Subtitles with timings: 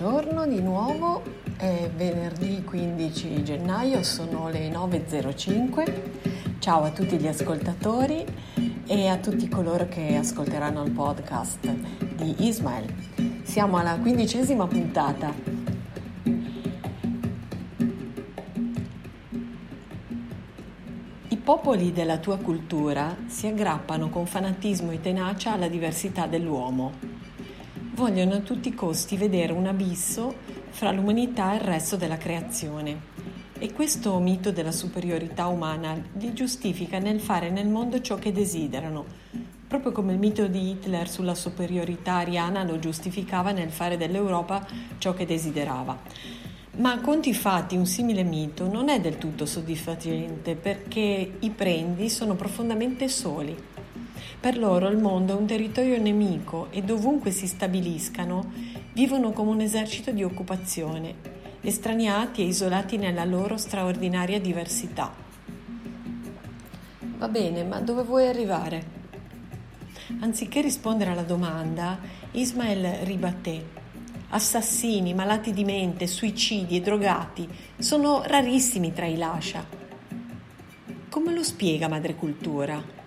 [0.00, 1.24] Buongiorno di nuovo,
[1.56, 6.60] è venerdì 15 gennaio, sono le 9.05.
[6.60, 8.24] Ciao a tutti gli ascoltatori
[8.86, 11.68] e a tutti coloro che ascolteranno il podcast
[12.14, 12.94] di Ismael.
[13.42, 15.34] Siamo alla quindicesima puntata.
[21.28, 27.07] I popoli della tua cultura si aggrappano con fanatismo e tenacia alla diversità dell'uomo
[27.98, 30.32] vogliono a tutti i costi vedere un abisso
[30.70, 33.00] fra l'umanità e il resto della creazione.
[33.58, 39.04] E questo mito della superiorità umana li giustifica nel fare nel mondo ciò che desiderano,
[39.66, 44.64] proprio come il mito di Hitler sulla superiorità ariana lo giustificava nel fare dell'Europa
[44.98, 45.98] ciò che desiderava.
[46.76, 52.08] Ma a conti fatti un simile mito non è del tutto soddisfacente perché i prendi
[52.08, 53.56] sono profondamente soli
[54.40, 58.52] per loro il mondo è un territorio nemico e dovunque si stabiliscano
[58.92, 61.14] vivono come un esercito di occupazione,
[61.60, 65.12] estraniati e isolati nella loro straordinaria diversità.
[67.16, 68.96] Va bene, ma dove vuoi arrivare?
[70.20, 71.98] Anziché rispondere alla domanda,
[72.32, 73.76] Ismael ribatté.
[74.30, 79.64] Assassini, malati di mente, suicidi e drogati sono rarissimi tra i lascia.
[81.08, 82.97] Come lo spiega Madre Cultura?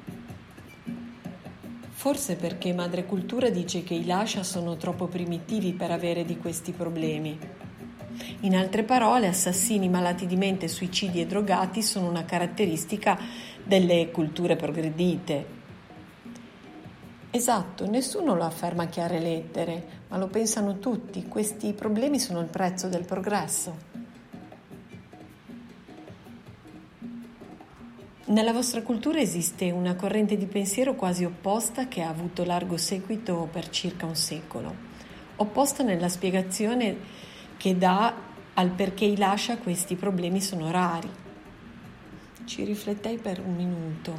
[2.02, 6.72] Forse perché Madre Cultura dice che i lascia sono troppo primitivi per avere di questi
[6.72, 7.38] problemi.
[8.40, 13.20] In altre parole, assassini, malati di mente, suicidi e drogati sono una caratteristica
[13.64, 15.46] delle culture progredite.
[17.30, 21.28] Esatto, nessuno lo afferma a chiare lettere, ma lo pensano tutti.
[21.28, 23.91] Questi problemi sono il prezzo del progresso.
[28.32, 33.50] Nella vostra cultura esiste una corrente di pensiero quasi opposta che ha avuto largo seguito
[33.52, 34.74] per circa un secolo,
[35.36, 36.96] opposta nella spiegazione
[37.58, 38.16] che dà
[38.54, 41.10] al perché i lascia questi problemi sono rari.
[42.46, 44.16] Ci riflettei per un minuto.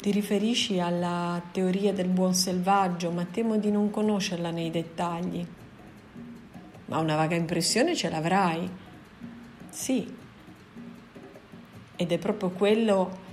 [0.00, 5.46] Ti riferisci alla teoria del buon selvaggio, ma temo di non conoscerla nei dettagli.
[6.86, 8.70] Ma una vaga impressione ce l'avrai.
[9.68, 10.17] Sì,
[12.00, 13.26] ed è proprio quello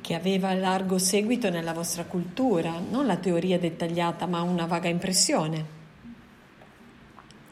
[0.00, 5.64] che aveva largo seguito nella vostra cultura, non la teoria dettagliata, ma una vaga impressione.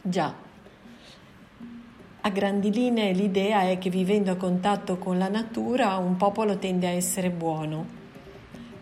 [0.01, 0.35] Già,
[2.23, 6.87] a grandi linee l'idea è che vivendo a contatto con la natura un popolo tende
[6.87, 7.99] a essere buono.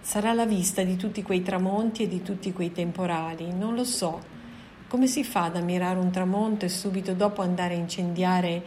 [0.01, 4.19] Sarà la vista di tutti quei tramonti e di tutti quei temporali, non lo so.
[4.87, 8.63] Come si fa ad ammirare un tramonto e subito dopo andare a incendiare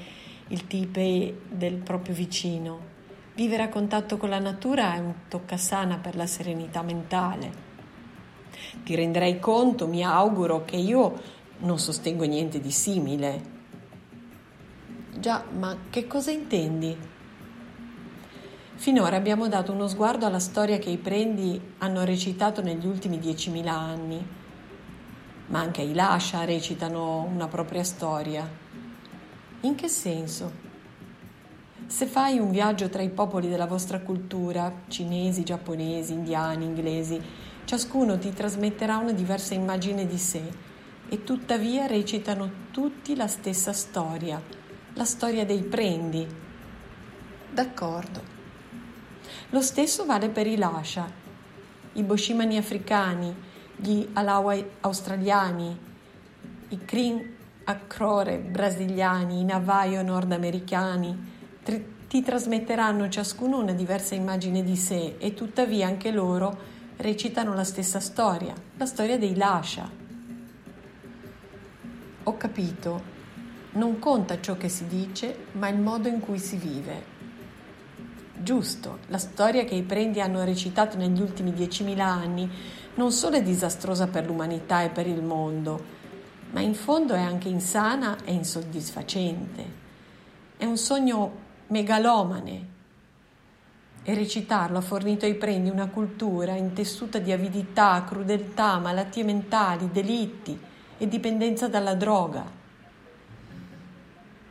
[0.46, 2.91] il tipe del proprio vicino?
[3.34, 7.50] Vivere a contatto con la natura è un toccasana per la serenità mentale.
[8.84, 11.18] Ti renderai conto, mi auguro, che io
[11.60, 13.60] non sostengo niente di simile.
[15.18, 16.94] Già, ma che cosa intendi?
[18.74, 23.72] Finora abbiamo dato uno sguardo alla storia che i prendi hanno recitato negli ultimi diecimila
[23.72, 24.26] anni,
[25.46, 28.46] ma anche i Lascia recitano una propria storia.
[29.60, 30.71] In che senso?
[31.92, 37.20] Se fai un viaggio tra i popoli della vostra cultura, cinesi, giapponesi, indiani, inglesi,
[37.66, 40.42] ciascuno ti trasmetterà una diversa immagine di sé
[41.10, 44.40] e tuttavia recitano tutti la stessa storia,
[44.94, 46.26] la storia dei prendi.
[47.52, 48.22] D'accordo.
[49.50, 51.06] Lo stesso vale per i Lascia,
[51.92, 53.36] i Boshimani africani,
[53.76, 55.78] gli Alawai australiani,
[56.68, 61.31] i Krin Akrore brasiliani, i Navajo nordamericani,
[61.64, 68.00] ti trasmetteranno ciascuno una diversa immagine di sé e tuttavia anche loro recitano la stessa
[68.00, 69.88] storia, la storia dei lascia.
[72.24, 73.02] Ho capito,
[73.72, 77.10] non conta ciò che si dice, ma il modo in cui si vive.
[78.34, 82.50] Giusto, la storia che i prendi hanno recitato negli ultimi diecimila anni
[82.94, 85.82] non solo è disastrosa per l'umanità e per il mondo,
[86.50, 89.80] ma in fondo è anche insana e insoddisfacente.
[90.56, 92.70] È un sogno megalomane.
[94.04, 100.58] E recitarlo ha fornito ai prendi una cultura intessuta di avidità, crudeltà, malattie mentali, delitti
[100.98, 102.44] e dipendenza dalla droga.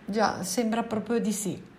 [0.05, 1.69] Già, sembra proprio di sì.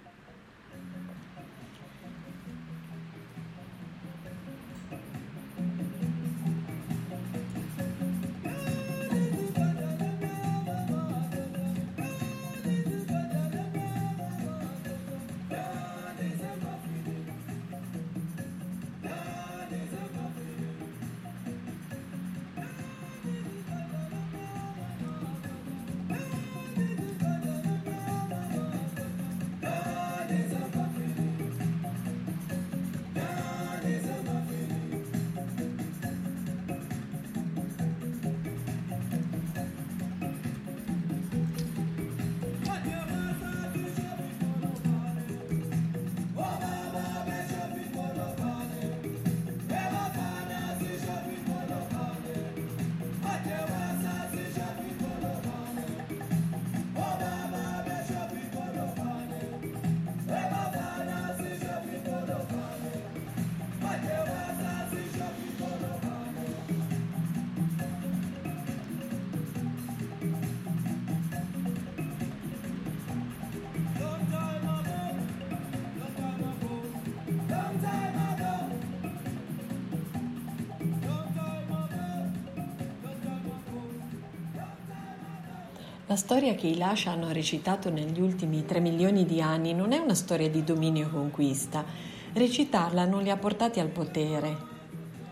[86.12, 89.96] La storia che i Lascia hanno recitato negli ultimi tre milioni di anni non è
[89.96, 91.86] una storia di dominio e conquista.
[92.34, 94.54] Recitarla non li ha portati al potere,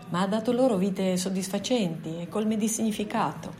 [0.09, 3.53] ma ha dato loro vite soddisfacenti e colme di significato.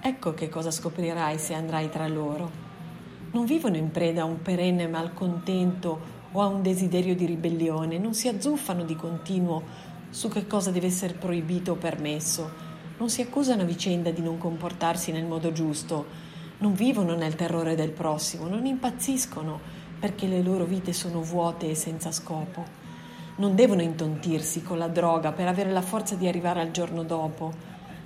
[0.00, 2.48] Ecco che cosa scoprirai se andrai tra loro.
[3.32, 6.00] Non vivono in preda a un perenne malcontento
[6.30, 9.64] o a un desiderio di ribellione, non si azzuffano di continuo
[10.10, 12.48] su che cosa deve essere proibito o permesso,
[12.98, 16.25] non si accusano a vicenda di non comportarsi nel modo giusto,
[16.58, 19.60] non vivono nel terrore del prossimo, non impazziscono
[19.98, 22.64] perché le loro vite sono vuote e senza scopo.
[23.36, 27.52] Non devono intontirsi con la droga per avere la forza di arrivare al giorno dopo.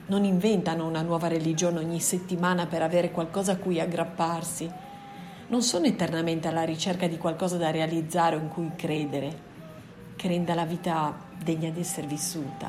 [0.07, 4.69] Non inventano una nuova religione ogni settimana per avere qualcosa a cui aggrapparsi.
[5.47, 9.49] Non sono eternamente alla ricerca di qualcosa da realizzare o in cui credere,
[10.17, 12.69] che renda la vita degna di essere vissuta.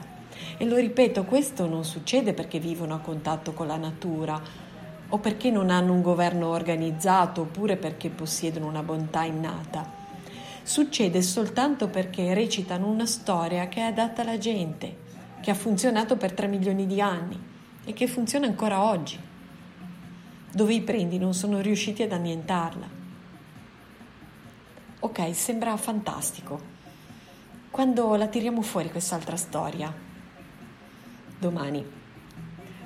[0.58, 4.70] E lo ripeto, questo non succede perché vivono a contatto con la natura
[5.14, 10.00] o perché non hanno un governo organizzato oppure perché possiedono una bontà innata.
[10.64, 14.96] Succede soltanto perché recitano una storia che è adatta alla gente,
[15.42, 17.38] che ha funzionato per 3 milioni di anni
[17.84, 19.20] e che funziona ancora oggi,
[20.52, 22.88] dove i prendi non sono riusciti ad annientarla.
[25.00, 26.80] Ok, sembra fantastico.
[27.70, 29.94] Quando la tiriamo fuori quest'altra storia?
[31.38, 31.84] Domani.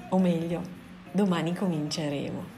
[0.10, 0.75] O meglio,
[1.16, 2.55] Domani cominceremo.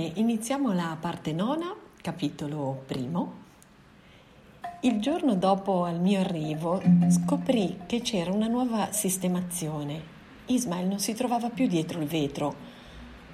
[0.00, 3.32] Bene, iniziamo la parte nona, capitolo primo.
[4.80, 6.80] Il giorno dopo al mio arrivo
[7.10, 10.02] scoprì che c'era una nuova sistemazione.
[10.46, 12.54] Ismael non si trovava più dietro il vetro,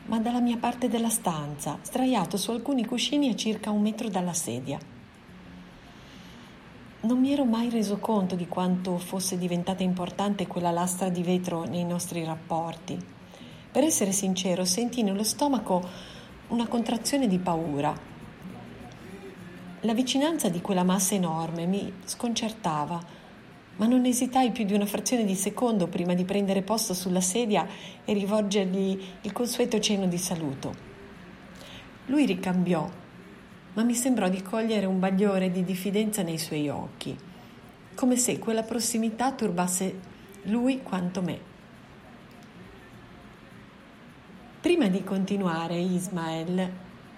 [0.07, 4.35] ma dalla mia parte della stanza, sdraiato su alcuni cuscini a circa un metro dalla
[4.35, 4.81] sedia.
[7.03, 11.63] Non mi ero mai reso conto di quanto fosse diventata importante quella lastra di vetro
[11.63, 12.99] nei nostri rapporti.
[13.71, 16.15] Per essere sincero, sentì nello stomaco
[16.49, 17.93] una contrazione di paura.
[19.81, 23.03] La vicinanza di quella massa enorme mi sconcertava,
[23.77, 27.67] ma non esitai più di una frazione di secondo prima di prendere posto sulla sedia
[28.05, 30.75] e rivolgergli il consueto cenno di saluto.
[32.07, 32.89] Lui ricambiò,
[33.73, 37.17] ma mi sembrò di cogliere un bagliore di diffidenza nei suoi occhi,
[37.97, 41.55] come se quella prossimità turbasse lui quanto me.
[44.67, 46.69] Prima di continuare, Ismael,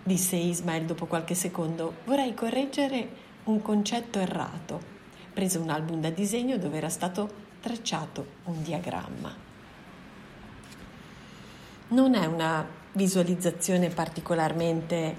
[0.03, 3.09] disse Ismael dopo qualche secondo, vorrei correggere
[3.45, 4.79] un concetto errato.
[5.33, 7.31] Prese un album da disegno dove era stato
[7.63, 9.35] tracciato un diagramma.
[11.89, 15.17] Non è una visualizzazione particolarmente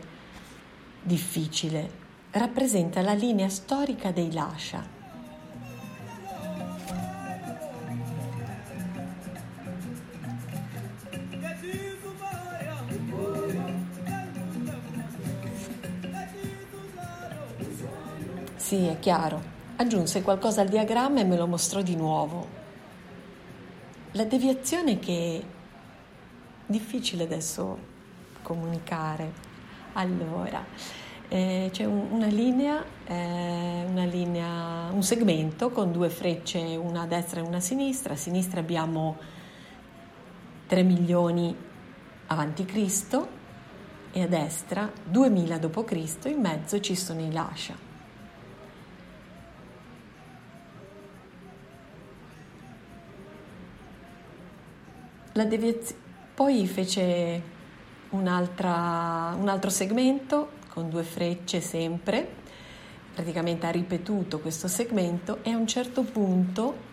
[1.01, 1.89] difficile,
[2.29, 4.98] rappresenta la linea storica dei Lascia
[18.69, 19.41] Sì, è chiaro.
[19.77, 22.47] Aggiunse qualcosa al diagramma e me lo mostrò di nuovo.
[24.11, 25.45] La deviazione che è
[26.67, 27.79] difficile adesso
[28.43, 29.33] comunicare.
[29.93, 30.63] Allora,
[31.29, 37.07] eh, c'è un, una, linea, eh, una linea, un segmento con due frecce, una a
[37.07, 38.13] destra e una a sinistra.
[38.13, 39.17] A sinistra abbiamo
[40.67, 41.55] 3 milioni
[42.27, 43.27] avanti Cristo
[44.11, 46.25] e a destra 2000 d.C.
[46.25, 47.88] In mezzo ci sono i Lascia.
[55.45, 55.93] Deviaz-
[56.33, 57.41] poi fece
[58.09, 62.27] un altro segmento con due frecce sempre,
[63.13, 66.87] praticamente ha ripetuto questo segmento e a un certo punto,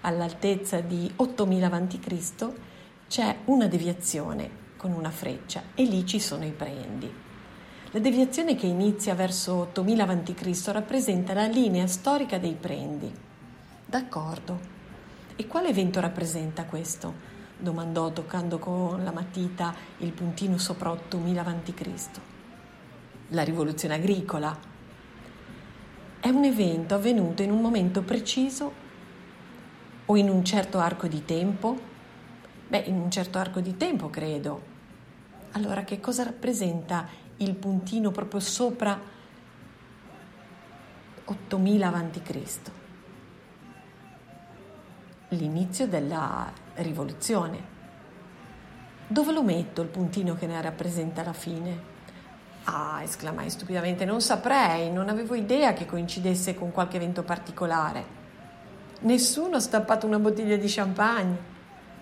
[0.00, 2.46] all'altezza di 8000 a.C.,
[3.08, 7.10] c'è una deviazione con una freccia e lì ci sono i prendi.
[7.92, 10.62] La deviazione che inizia verso 8000 a.C.
[10.66, 13.10] rappresenta la linea storica dei prendi.
[13.86, 14.76] D'accordo.
[15.36, 17.36] E quale evento rappresenta questo?
[17.58, 22.10] Domandò toccando con la matita il puntino sopra 8000 a.C.
[23.28, 24.56] La rivoluzione agricola.
[26.20, 28.72] È un evento avvenuto in un momento preciso
[30.06, 31.78] o in un certo arco di tempo?
[32.68, 34.76] Beh, in un certo arco di tempo, credo.
[35.52, 37.06] Allora, che cosa rappresenta
[37.38, 38.98] il puntino proprio sopra
[41.24, 42.60] 8000 a.C.?
[45.30, 46.50] L'inizio della
[46.82, 47.76] rivoluzione.
[49.06, 51.96] Dove lo metto il puntino che ne rappresenta la fine?
[52.64, 58.16] Ah, esclamai stupidamente, non saprei, non avevo idea che coincidesse con qualche evento particolare.
[59.00, 61.38] Nessuno ha stappato una bottiglia di champagne.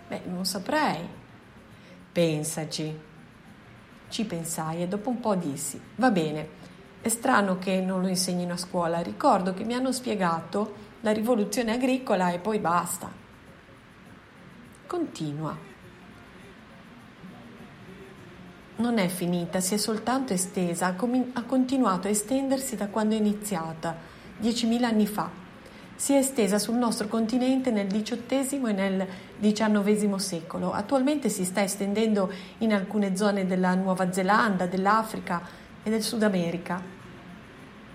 [0.09, 1.09] Beh, non saprei.
[2.11, 2.99] Pensaci.
[4.09, 6.49] Ci pensai e dopo un po' dissi, va bene,
[7.01, 11.73] è strano che non lo insegnino a scuola, ricordo che mi hanno spiegato la rivoluzione
[11.73, 13.26] agricola e poi basta.
[14.87, 15.57] Continua.
[18.77, 23.97] Non è finita, si è soltanto estesa, ha continuato a estendersi da quando è iniziata,
[24.41, 25.29] 10.000 anni fa.
[25.97, 29.07] Si è estesa sul nostro continente nel XVIII e nel
[29.41, 30.73] XIX secolo.
[30.73, 35.41] Attualmente si sta estendendo in alcune zone della Nuova Zelanda, dell'Africa
[35.83, 36.81] e del Sud America.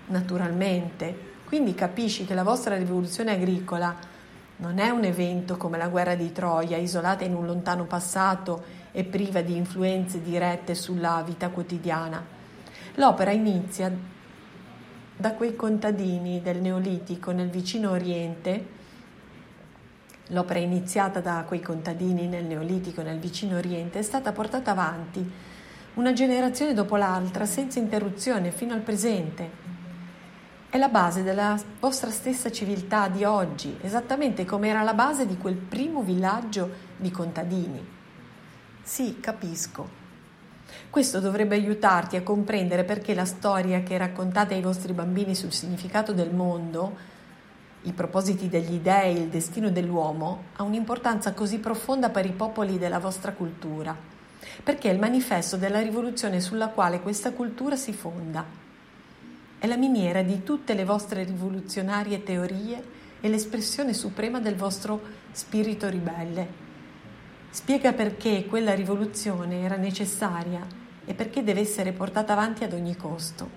[0.06, 1.30] Naturalmente.
[1.44, 4.10] Quindi capisci che la vostra rivoluzione agricola
[4.62, 9.02] non è un evento come la guerra di Troia, isolata in un lontano passato e
[9.02, 12.24] priva di influenze dirette sulla vita quotidiana.
[12.94, 13.92] L'opera inizia
[15.16, 18.66] da quei contadini del Neolitico nel vicino Oriente.
[20.28, 25.30] L'opera iniziata da quei contadini nel Neolitico nel vicino Oriente è stata portata avanti
[25.94, 29.61] una generazione dopo l'altra senza interruzione fino al presente
[30.72, 35.36] è la base della vostra stessa civiltà di oggi, esattamente come era la base di
[35.36, 37.86] quel primo villaggio di contadini.
[38.82, 39.86] Sì, capisco.
[40.88, 46.14] Questo dovrebbe aiutarti a comprendere perché la storia che raccontate ai vostri bambini sul significato
[46.14, 46.96] del mondo,
[47.82, 52.98] i propositi degli dei, il destino dell'uomo, ha un'importanza così profonda per i popoli della
[52.98, 53.94] vostra cultura,
[54.64, 58.61] perché è il manifesto della rivoluzione sulla quale questa cultura si fonda
[59.62, 62.82] è la miniera di tutte le vostre rivoluzionarie teorie
[63.20, 65.00] e l'espressione suprema del vostro
[65.30, 66.48] spirito ribelle.
[67.48, 70.66] Spiega perché quella rivoluzione era necessaria
[71.04, 73.48] e perché deve essere portata avanti ad ogni costo.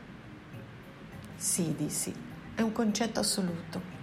[1.38, 2.14] Sì, dissi,
[2.54, 3.95] è un concetto assoluto.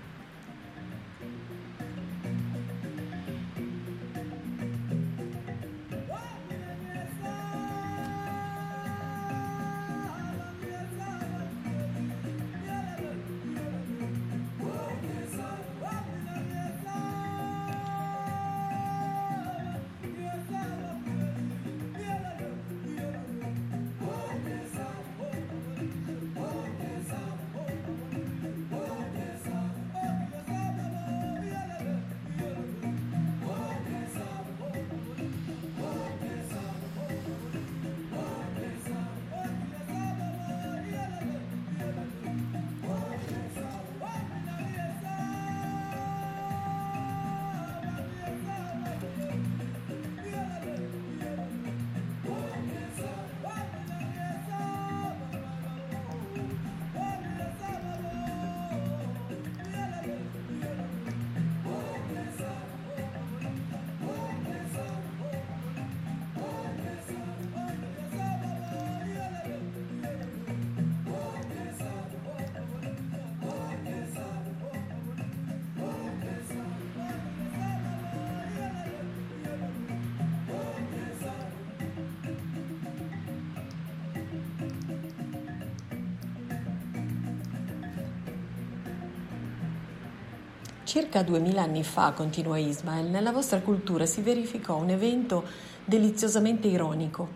[90.92, 95.42] Circa duemila anni fa, continua Ismael, nella vostra cultura si verificò un evento
[95.86, 97.28] deliziosamente ironico.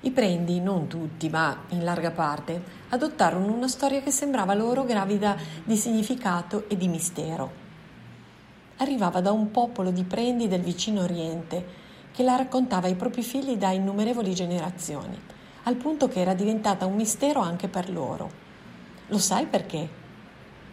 [0.00, 5.36] I prendi, non tutti, ma in larga parte, adottarono una storia che sembrava loro gravida
[5.62, 7.52] di significato e di mistero.
[8.78, 11.64] Arrivava da un popolo di prendi del vicino Oriente
[12.10, 15.16] che la raccontava ai propri figli da innumerevoli generazioni,
[15.62, 18.28] al punto che era diventata un mistero anche per loro.
[19.06, 19.88] Lo sai perché?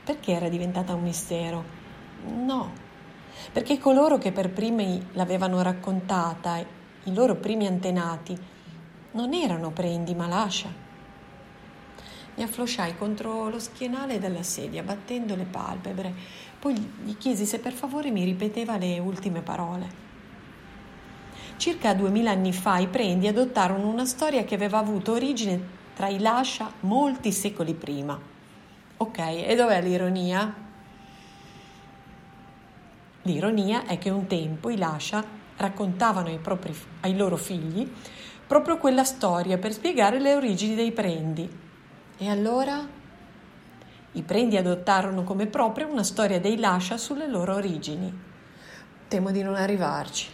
[0.04, 1.83] Perché era diventata un mistero?
[2.26, 2.72] No,
[3.52, 8.38] perché coloro che per primi l'avevano raccontata, i loro primi antenati,
[9.12, 10.70] non erano prendi ma lascia.
[12.36, 16.14] Mi afflosciai contro lo schienale della sedia, battendo le palpebre.
[16.58, 20.02] Poi gli chiesi se per favore mi ripeteva le ultime parole.
[21.58, 26.20] Circa duemila anni fa i Prendi adottarono una storia che aveva avuto origine tra i
[26.20, 28.20] Lascia molti secoli prima.
[28.98, 30.63] Ok, e dov'è l'ironia?
[33.24, 35.24] L'ironia è che un tempo i Lascia
[35.58, 37.90] raccontavano ai, propri, ai loro figli
[38.46, 41.50] proprio quella storia per spiegare le origini dei Prendi.
[42.18, 42.86] E allora
[44.12, 48.14] i Prendi adottarono come propria una storia dei Lascia sulle loro origini.
[49.08, 50.28] Temo di non arrivarci.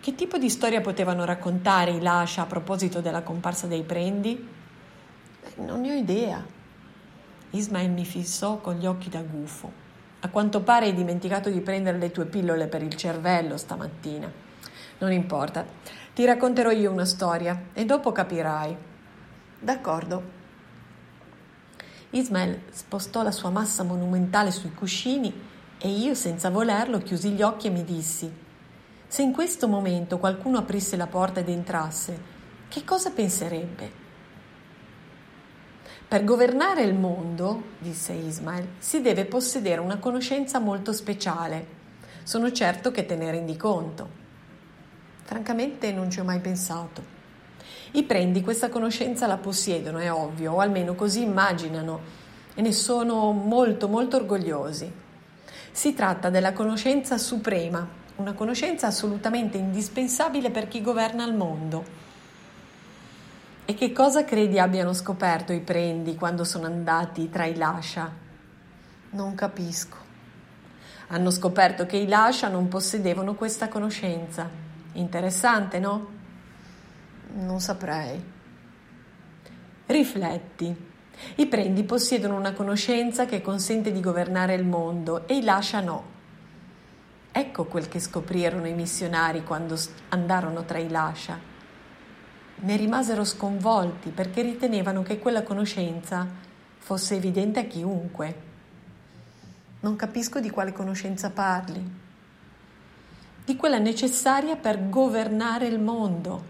[0.00, 4.48] Che tipo di storia potevano raccontare i Lascia a proposito della comparsa dei prendi?
[5.44, 6.44] Eh, non ne ho idea.
[7.50, 9.79] Ismael mi fissò con gli occhi da gufo.
[10.20, 14.30] A quanto pare hai dimenticato di prendere le tue pillole per il cervello stamattina.
[14.98, 15.64] Non importa,
[16.14, 18.76] ti racconterò io una storia e dopo capirai.
[19.58, 20.38] D'accordo.
[22.10, 25.32] Ismael spostò la sua massa monumentale sui cuscini
[25.78, 28.48] e io, senza volerlo, chiusi gli occhi e mi dissi
[29.10, 32.16] se in questo momento qualcuno aprisse la porta ed entrasse,
[32.68, 33.99] che cosa penserebbe?
[36.10, 41.64] Per governare il mondo, disse Ismael, si deve possedere una conoscenza molto speciale.
[42.24, 44.08] Sono certo che te ne rendi conto.
[45.22, 47.00] Francamente non ci ho mai pensato.
[47.92, 52.00] I prendi questa conoscenza la possiedono, è ovvio, o almeno così immaginano,
[52.54, 54.90] e ne sono molto molto orgogliosi.
[55.70, 61.99] Si tratta della conoscenza suprema una conoscenza assolutamente indispensabile per chi governa il mondo.
[63.70, 68.10] E che cosa credi abbiano scoperto i prendi quando sono andati tra i Lascia?
[69.10, 69.96] Non capisco.
[71.06, 74.50] Hanno scoperto che i Lascia non possedevano questa conoscenza.
[74.94, 76.08] Interessante, no?
[77.34, 78.20] Non saprei.
[79.86, 80.88] Rifletti.
[81.36, 86.04] I prendi possiedono una conoscenza che consente di governare il mondo e i Lascia no.
[87.30, 89.78] Ecco quel che scoprirono i missionari quando
[90.08, 91.49] andarono tra i Lascia.
[92.62, 96.26] Ne rimasero sconvolti perché ritenevano che quella conoscenza
[96.76, 98.48] fosse evidente a chiunque.
[99.80, 101.98] Non capisco di quale conoscenza parli.
[103.44, 106.44] Di quella necessaria per governare il mondo.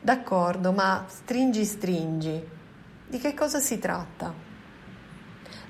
[0.00, 2.46] D'accordo, ma stringi, stringi.
[3.08, 4.32] Di che cosa si tratta?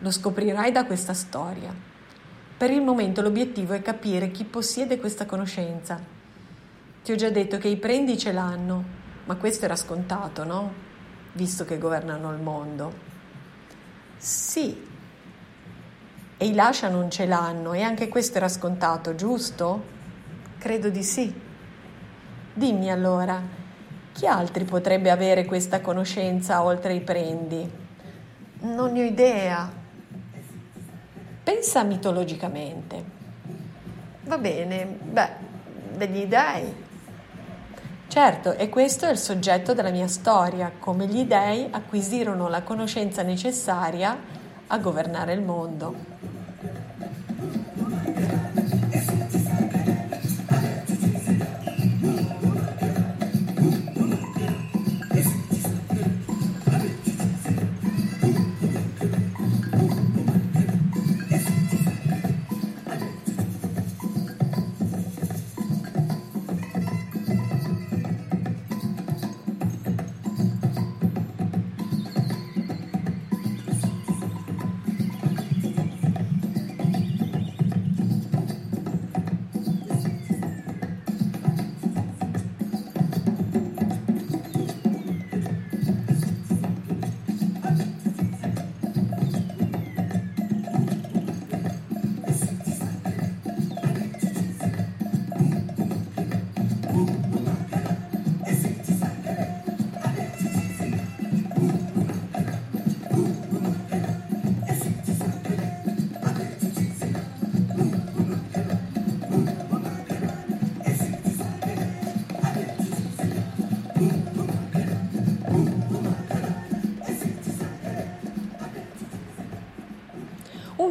[0.00, 1.72] Lo scoprirai da questa storia.
[2.56, 6.17] Per il momento l'obiettivo è capire chi possiede questa conoscenza.
[7.02, 8.84] Ti ho già detto che i prendi ce l'hanno,
[9.24, 10.72] ma questo era scontato, no?
[11.32, 12.92] Visto che governano il mondo.
[14.16, 14.86] Sì.
[16.36, 19.82] E i lascia non ce l'hanno e anche questo era scontato, giusto?
[20.58, 21.32] Credo di sì.
[22.54, 23.40] Dimmi allora,
[24.12, 27.70] chi altri potrebbe avere questa conoscenza oltre i prendi?
[28.60, 29.70] Non ne ho idea.
[31.44, 33.04] Pensa mitologicamente.
[34.24, 35.30] Va bene, beh,
[35.96, 36.86] degli dei.
[38.20, 43.22] Certo, e questo è il soggetto della mia storia, come gli dei acquisirono la conoscenza
[43.22, 44.18] necessaria
[44.66, 45.94] a governare il mondo.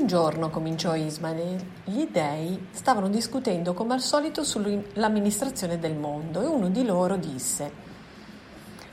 [0.07, 6.69] Giorno, cominciò Ismael, gli dei stavano discutendo come al solito sull'amministrazione del mondo e uno
[6.69, 7.85] di loro disse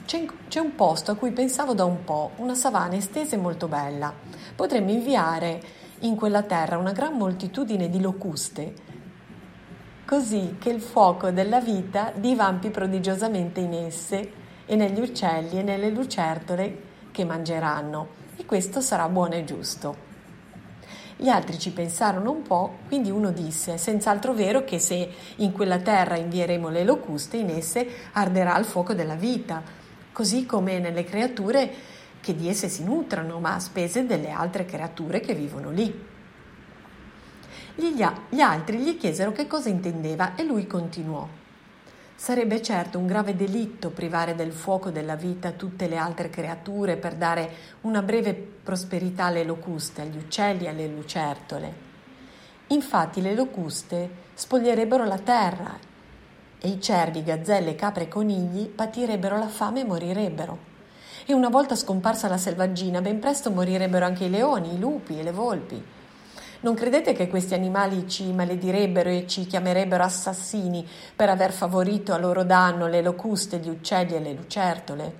[0.07, 4.13] c'è un posto a cui pensavo da un po', una savana estesa e molto bella.
[4.55, 5.61] Potremmo inviare
[6.01, 8.75] in quella terra una gran moltitudine di locuste,
[10.05, 14.31] così che il fuoco della vita divampi prodigiosamente in esse
[14.67, 18.23] e negli uccelli e nelle lucertole che mangeranno.
[18.37, 20.14] E questo sarà buono e giusto.
[21.17, 25.79] Gli altri ci pensarono un po', quindi uno disse: Senz'altro vero che se in quella
[25.79, 29.63] terra invieremo le locuste, in esse arderà il fuoco della vita,
[30.13, 31.73] così come nelle creature
[32.21, 36.13] che di esse si nutrano, ma a spese delle altre creature che vivono lì.
[37.77, 41.43] Gli, gli altri gli chiesero che cosa intendeva e lui continuò.
[42.17, 47.17] Sarebbe certo un grave delitto privare del fuoco della vita tutte le altre creature per
[47.17, 47.51] dare
[47.83, 51.75] una breve prosperità alle locuste, agli uccelli e alle lucertole.
[52.69, 55.77] Infatti le locuste spoglierebbero la terra
[56.59, 60.59] e i cervi, gazzelle, capre e conigli patirebbero la fame e morirebbero.
[61.27, 65.23] E una volta scomparsa la selvaggina, ben presto morirebbero anche i leoni, i lupi e
[65.23, 65.85] le volpi.
[66.65, 72.19] Non credete che questi animali ci maledirebbero e ci chiamerebbero assassini per aver favorito a
[72.19, 75.15] loro danno le locuste, gli uccelli e le lucertole?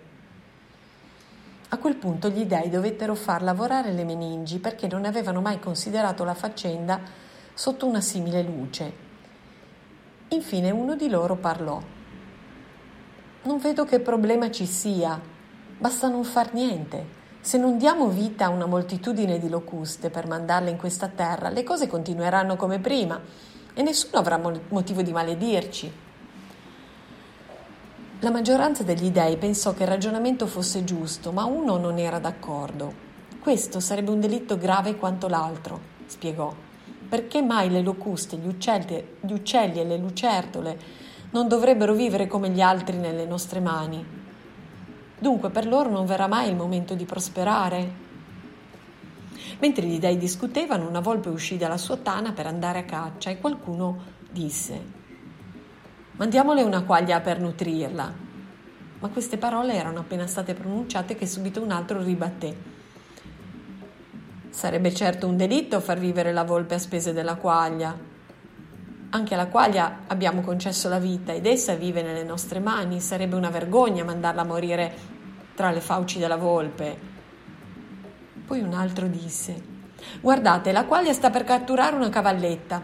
[1.69, 6.25] A quel punto gli dei dovettero far lavorare le meningi perché non avevano mai considerato
[6.25, 6.99] la faccenda
[7.53, 8.93] sotto una simile luce.
[10.29, 11.79] Infine uno di loro parlò.
[13.43, 15.21] Non vedo che problema ci sia,
[15.77, 17.24] basta non far niente.
[17.45, 21.63] Se non diamo vita a una moltitudine di locuste per mandarle in questa terra, le
[21.63, 23.21] cose continueranno come prima
[23.75, 25.93] e nessuno avrà motivo di maledirci.
[28.21, 32.95] La maggioranza degli dei pensò che il ragionamento fosse giusto, ma uno non era d'accordo.
[33.41, 36.51] Questo sarebbe un delitto grave quanto l'altro, spiegò.
[37.07, 40.79] Perché mai le locuste, gli uccelli, gli uccelli e le lucertole
[41.33, 44.24] non dovrebbero vivere come gli altri nelle nostre mani?
[45.19, 48.03] Dunque per loro non verrà mai il momento di prosperare.
[49.61, 53.39] Mentre gli dei discutevano, una volpe uscì dalla sua tana per andare a caccia e
[53.39, 55.03] qualcuno disse
[56.17, 58.13] Mandiamole una quaglia per nutrirla.
[59.01, 62.57] Ma queste parole erano appena state pronunciate che subito un altro ribatté.
[64.51, 68.13] Sarebbe certo un delitto far vivere la volpe a spese della quaglia.
[69.15, 72.99] Anche alla quaglia abbiamo concesso la vita ed essa vive nelle nostre mani.
[72.99, 74.93] Sarebbe una vergogna mandarla a morire
[75.55, 76.99] tra le fauci della volpe.
[78.45, 79.63] Poi un altro disse:
[80.21, 82.83] Guardate, la quaglia sta per catturare una cavalletta.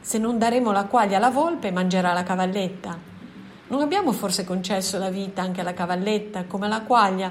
[0.00, 2.98] Se non daremo la quaglia alla volpe, mangerà la cavalletta.
[3.68, 7.30] Non abbiamo forse concesso la vita anche alla cavalletta, come alla quaglia?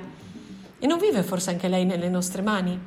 [0.79, 2.79] E non vive forse anche lei nelle nostre mani?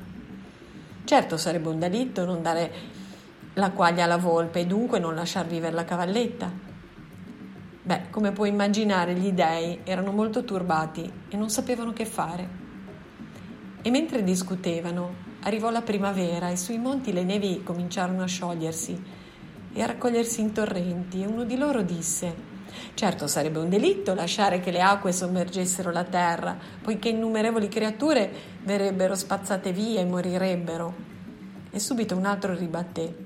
[1.03, 3.01] Certo sarebbe un delitto non dare
[3.55, 6.51] la quaglia alla volpe e dunque non lasciar vivere la cavalletta.
[7.85, 12.61] Beh, come puoi immaginare, gli dei erano molto turbati e non sapevano che fare.
[13.81, 19.03] E mentre discutevano, arrivò la primavera e sui monti le nevi cominciarono a sciogliersi
[19.73, 22.51] e a raccogliersi in torrenti e uno di loro disse
[22.93, 28.31] Certo sarebbe un delitto lasciare che le acque sommergessero la terra, poiché innumerevoli creature
[28.63, 31.11] verrebbero spazzate via e morirebbero.
[31.69, 33.22] E subito un altro ribatté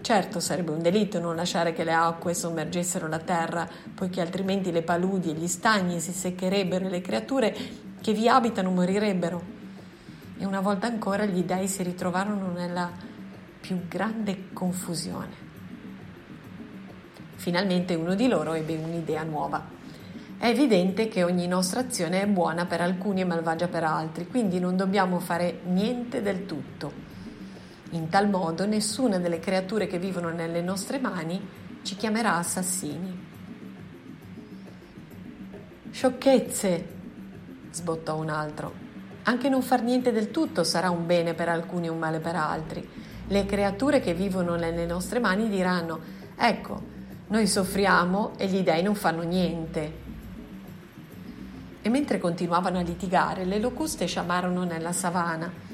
[0.00, 4.82] Certo sarebbe un delitto non lasciare che le acque sommergessero la terra, poiché altrimenti le
[4.82, 7.56] paludi e gli stagni si seccherebbero e le creature
[8.00, 9.58] che vi abitano morirebbero.
[10.38, 12.90] E una volta ancora gli dei si ritrovarono nella
[13.60, 15.48] più grande confusione.
[17.34, 19.78] Finalmente uno di loro ebbe un'idea nuova.
[20.38, 24.58] È evidente che ogni nostra azione è buona per alcuni e malvagia per altri, quindi
[24.58, 27.09] non dobbiamo fare niente del tutto.
[27.92, 31.44] In tal modo nessuna delle creature che vivono nelle nostre mani
[31.82, 33.26] ci chiamerà assassini.
[35.90, 36.86] Sciocchezze,
[37.72, 38.72] sbottò un altro.
[39.24, 42.36] Anche non far niente del tutto sarà un bene per alcuni e un male per
[42.36, 42.88] altri.
[43.26, 45.98] Le creature che vivono nelle nostre mani diranno,
[46.36, 46.80] ecco,
[47.26, 49.92] noi soffriamo e gli dei non fanno niente.
[51.82, 55.70] E mentre continuavano a litigare, le locuste sciamarono nella savana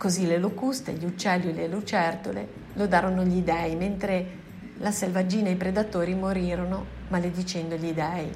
[0.00, 4.38] Così le locuste, gli uccelli e le lucertole lodarono gli dei, mentre
[4.78, 8.32] la selvaggina e i predatori morirono maledicendo gli dei.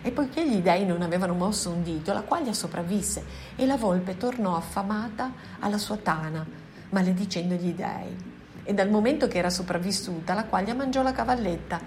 [0.00, 3.24] E poiché gli dei non avevano mosso un dito, la quaglia sopravvisse
[3.56, 6.46] e la volpe tornò affamata alla sua tana,
[6.90, 8.16] maledicendo gli dei.
[8.62, 11.80] E dal momento che era sopravvissuta, la quaglia mangiò la cavalletta,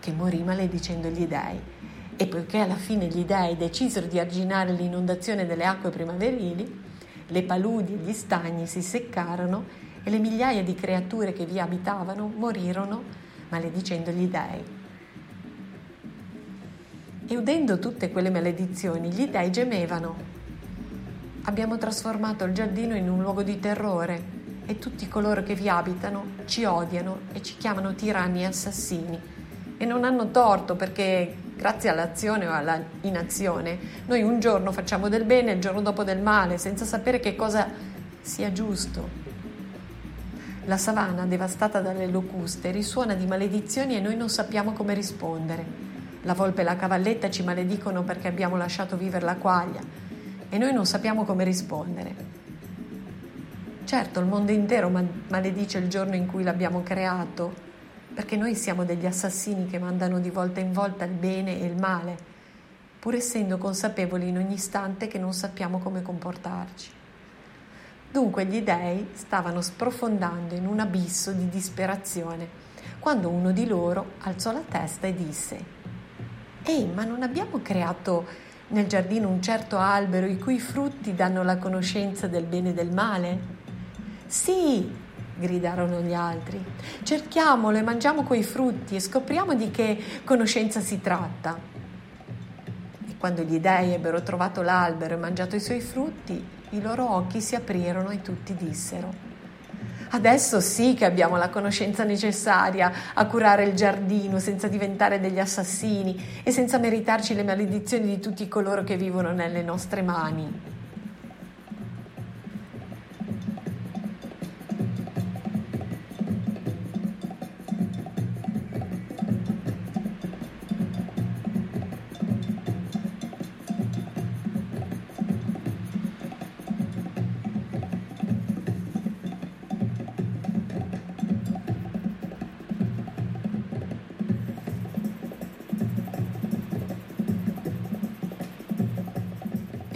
[0.00, 1.60] che morì maledicendo gli dei.
[2.16, 6.90] E poiché alla fine gli dei decisero di arginare l'inondazione delle acque primaverili,
[7.32, 9.64] le paludi e gli stagni si seccarono
[10.04, 13.02] e le migliaia di creature che vi abitavano morirono
[13.48, 14.80] maledicendo gli dei.
[17.26, 20.30] E udendo tutte quelle maledizioni, gli dei gemevano.
[21.44, 26.24] Abbiamo trasformato il giardino in un luogo di terrore e tutti coloro che vi abitano
[26.44, 29.18] ci odiano e ci chiamano tiranni e assassini.
[29.78, 35.22] E non hanno torto perché grazie all'azione o alla inazione noi un giorno facciamo del
[35.22, 37.68] bene e il giorno dopo del male senza sapere che cosa
[38.20, 39.20] sia giusto.
[40.64, 45.64] La savana, devastata dalle locuste, risuona di maledizioni e noi non sappiamo come rispondere.
[46.22, 49.80] La volpe e la cavalletta ci maledicono perché abbiamo lasciato vivere la quaglia
[50.48, 52.14] e noi non sappiamo come rispondere.
[53.84, 54.90] Certo, il mondo intero
[55.28, 57.70] maledice il giorno in cui l'abbiamo creato,
[58.12, 61.76] perché noi siamo degli assassini che mandano di volta in volta il bene e il
[61.76, 62.16] male,
[62.98, 66.90] pur essendo consapevoli in ogni istante che non sappiamo come comportarci.
[68.10, 72.46] Dunque gli dei stavano sprofondando in un abisso di disperazione,
[72.98, 75.64] quando uno di loro alzò la testa e disse,
[76.62, 78.26] Ehi, ma non abbiamo creato
[78.68, 82.92] nel giardino un certo albero i cui frutti danno la conoscenza del bene e del
[82.92, 83.38] male?
[84.26, 84.90] Sì,
[85.36, 86.62] gridarono gli altri,
[87.02, 91.58] cerchiamolo e mangiamo quei frutti e scopriamo di che conoscenza si tratta.
[93.08, 97.40] E quando gli dei ebbero trovato l'albero e mangiato i suoi frutti, i loro occhi
[97.40, 99.30] si aprirono e tutti dissero
[100.14, 106.42] Adesso sì che abbiamo la conoscenza necessaria a curare il giardino senza diventare degli assassini
[106.42, 110.71] e senza meritarci le maledizioni di tutti coloro che vivono nelle nostre mani.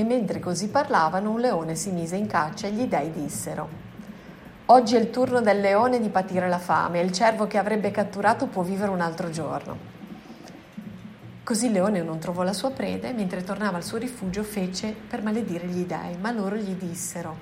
[0.07, 3.69] Mentre così parlavano, un leone si mise in caccia e gli dei dissero:
[4.67, 7.91] Oggi è il turno del leone di patire la fame e il cervo che avrebbe
[7.91, 9.77] catturato può vivere un altro giorno.
[11.45, 14.95] Così il leone non trovò la sua preda e mentre tornava al suo rifugio fece
[15.09, 17.37] per maledire gli dei, ma loro gli dissero: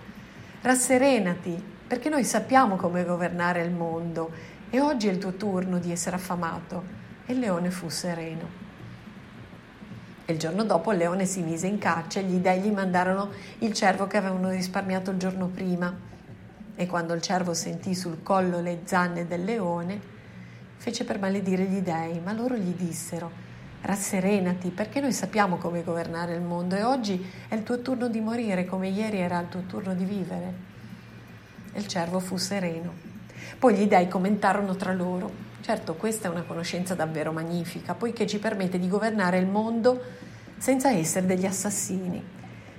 [0.60, 4.30] Rasserenati, perché noi sappiamo come governare il mondo
[4.70, 6.82] e oggi è il tuo turno di essere affamato.
[7.26, 8.63] E il leone fu sereno.
[10.26, 13.30] E il giorno dopo il leone si mise in caccia e gli dei gli mandarono
[13.58, 15.94] il cervo che avevano risparmiato il giorno prima.
[16.76, 20.00] E quando il cervo sentì sul collo le zanne del leone,
[20.76, 23.30] fece per maledire gli dei, ma loro gli dissero:
[23.82, 28.20] Rasserenati, perché noi sappiamo come governare il mondo e oggi è il tuo turno di
[28.20, 30.52] morire come ieri era il tuo turno di vivere.
[31.70, 32.92] E il cervo fu sereno.
[33.58, 35.30] Poi gli dei commentarono tra loro:
[35.64, 39.98] Certo, questa è una conoscenza davvero magnifica, poiché ci permette di governare il mondo
[40.58, 42.22] senza essere degli assassini.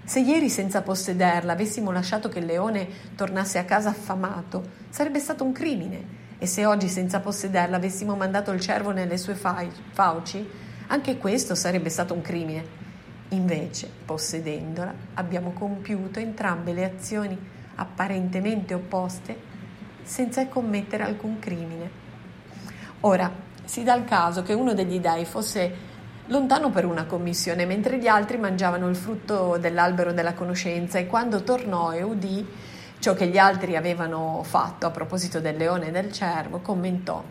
[0.03, 5.43] Se ieri senza possederla avessimo lasciato che il leone tornasse a casa affamato, sarebbe stato
[5.43, 6.03] un crimine.
[6.37, 10.47] E se oggi senza possederla avessimo mandato il cervo nelle sue fauci,
[10.85, 12.63] anche questo sarebbe stato un crimine.
[13.29, 17.35] Invece, possedendola, abbiamo compiuto entrambe le azioni
[17.77, 19.35] apparentemente opposte
[20.03, 22.04] senza commettere alcun crimine.
[23.05, 23.31] Ora,
[23.63, 25.93] si dà il caso che uno degli dei fosse
[26.25, 31.43] lontano per una commissione, mentre gli altri mangiavano il frutto dell'albero della conoscenza e quando
[31.43, 32.43] tornò e udì
[32.97, 37.23] ciò che gli altri avevano fatto a proposito del leone e del cervo, commentò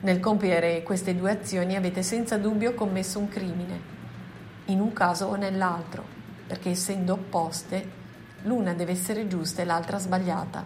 [0.00, 3.80] nel compiere queste due azioni avete senza dubbio commesso un crimine,
[4.66, 6.04] in un caso o nell'altro,
[6.46, 7.86] perché essendo opposte,
[8.44, 10.64] l'una deve essere giusta e l'altra sbagliata.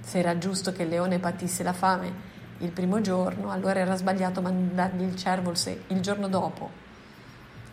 [0.00, 4.40] Se era giusto che il leone patisse la fame il primo giorno, allora era sbagliato
[4.40, 6.84] mandargli il cervo il, se- il giorno dopo.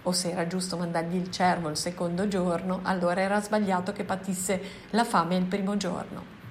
[0.03, 4.61] O se era giusto mandargli il cervo il secondo giorno, allora era sbagliato che patisse
[4.89, 6.41] la fame il primo giorno.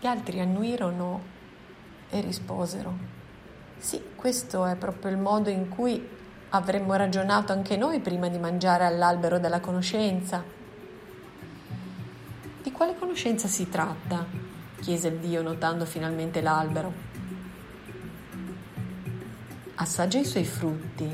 [0.00, 1.34] Gli altri annuirono
[2.10, 2.92] e risposero,
[3.78, 6.08] sì, questo è proprio il modo in cui
[6.50, 10.42] avremmo ragionato anche noi prima di mangiare all'albero della conoscenza.
[12.62, 14.45] Di quale conoscenza si tratta?
[14.86, 16.92] Chiese il dio notando finalmente l'albero.
[19.74, 21.10] Assaggia i suoi frutti,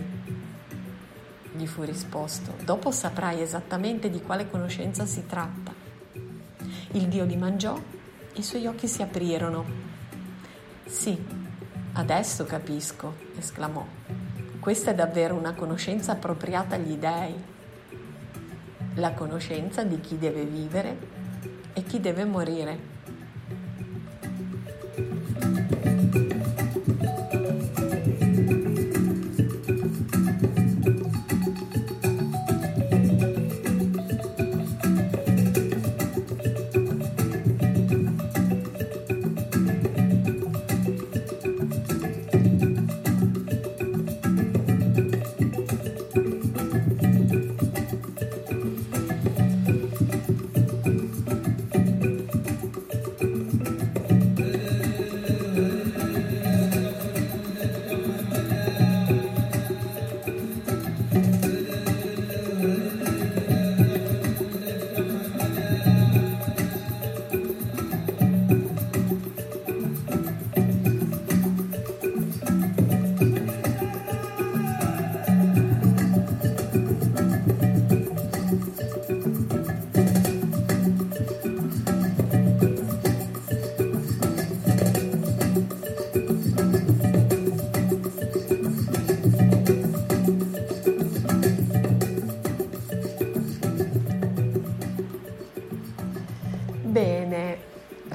[1.53, 2.55] gli fu risposto.
[2.67, 5.73] Dopo saprai esattamente di quale conoscenza si tratta.
[6.91, 9.65] Il dio li mangiò e i suoi occhi si aprirono.
[10.85, 11.19] Sì,
[11.95, 13.87] adesso capisco, esclamò.
[14.61, 17.35] Questa è davvero una conoscenza appropriata agli dèi.
[18.97, 20.99] la conoscenza di chi deve vivere
[21.73, 22.92] e chi deve morire.
[25.41, 26.72] えっ?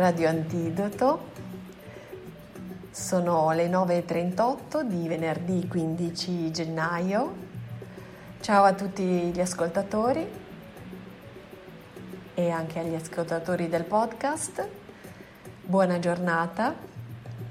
[0.07, 1.31] Radio Antidoto.
[2.91, 7.35] Sono le 9.38 di venerdì 15 gennaio.
[8.39, 10.25] Ciao a tutti gli ascoltatori
[12.33, 14.65] e anche agli ascoltatori del podcast.
[15.65, 16.73] Buona giornata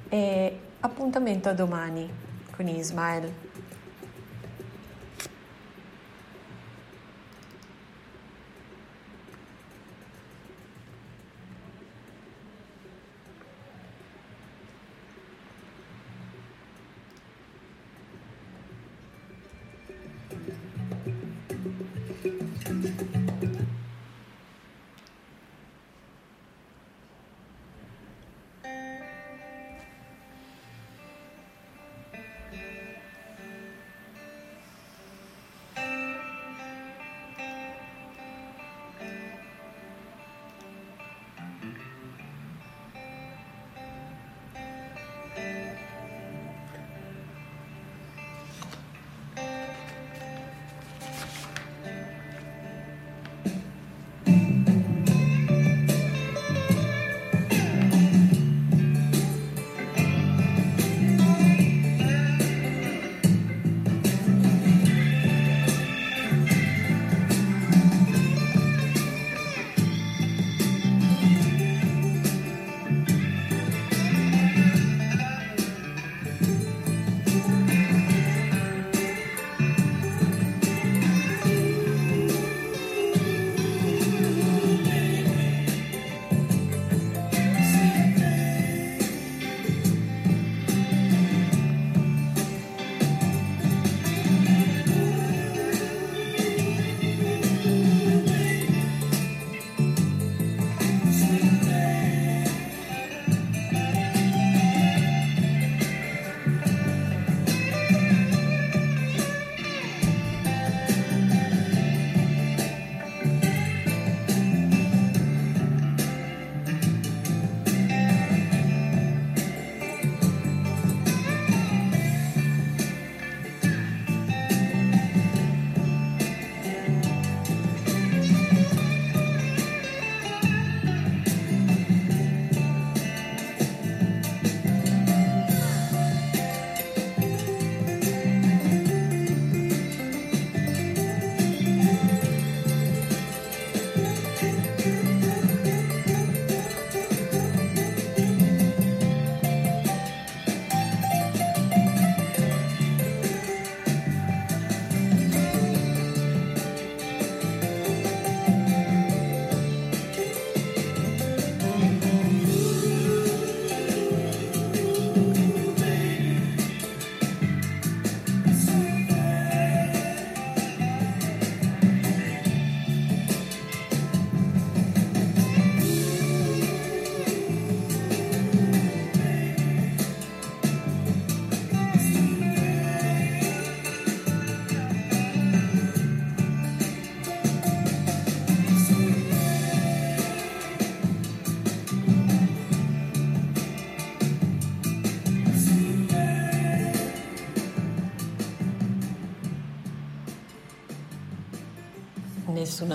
[0.09, 2.11] e appuntamento a domani
[2.57, 3.46] con Ismael.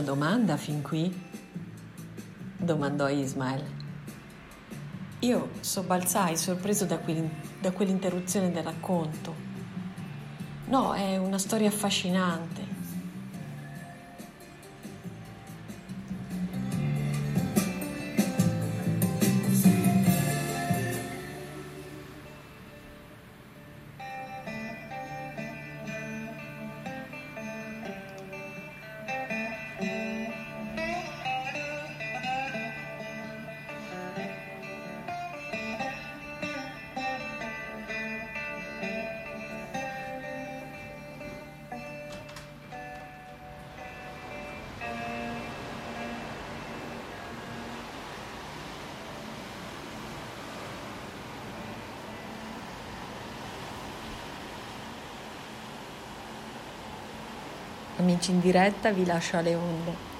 [0.02, 1.30] Nessuna domanda fin qui?
[2.58, 3.64] domandò Ismael.
[5.20, 7.30] Io sobbalzai sorpreso da, quel,
[7.60, 9.34] da quell'interruzione del racconto.
[10.66, 12.71] No, è una storia affascinante.
[58.30, 60.11] In diretta, vi lascio alle onde.